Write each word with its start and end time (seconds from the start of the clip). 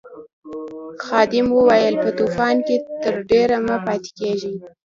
خادم 1.03 1.47
وویل 1.53 1.95
په 2.03 2.09
طوفان 2.19 2.55
کې 2.67 2.75
تر 3.03 3.15
ډېره 3.29 3.57
مه 3.65 3.77
پاتې 3.85 4.09
کیږئ. 4.19 4.55